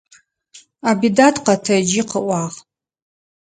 [0.89, 2.55] Абидат къэтэджи къыӏуагъ.